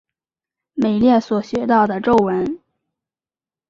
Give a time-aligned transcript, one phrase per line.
[0.73, 2.59] 美列所学到的咒文。